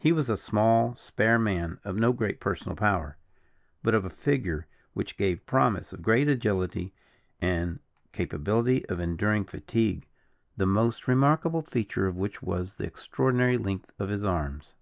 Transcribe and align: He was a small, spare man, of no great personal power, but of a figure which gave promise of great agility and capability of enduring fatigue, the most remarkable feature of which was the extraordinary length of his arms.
He 0.00 0.10
was 0.10 0.28
a 0.28 0.36
small, 0.36 0.96
spare 0.96 1.38
man, 1.38 1.78
of 1.84 1.94
no 1.94 2.12
great 2.12 2.40
personal 2.40 2.74
power, 2.74 3.16
but 3.84 3.94
of 3.94 4.04
a 4.04 4.10
figure 4.10 4.66
which 4.94 5.16
gave 5.16 5.46
promise 5.46 5.92
of 5.92 6.02
great 6.02 6.26
agility 6.28 6.92
and 7.40 7.78
capability 8.10 8.84
of 8.88 8.98
enduring 8.98 9.44
fatigue, 9.44 10.08
the 10.56 10.66
most 10.66 11.06
remarkable 11.06 11.62
feature 11.62 12.08
of 12.08 12.16
which 12.16 12.42
was 12.42 12.74
the 12.74 12.84
extraordinary 12.84 13.58
length 13.58 13.92
of 14.00 14.08
his 14.08 14.24
arms. 14.24 14.74